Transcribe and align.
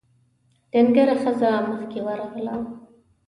ډنګره 0.71 1.15
ښځه 1.23 1.51
مخکې 1.69 1.99
ورغله: 2.05 2.55